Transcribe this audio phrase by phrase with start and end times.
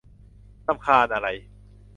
[0.67, 1.27] รำคาญอะไร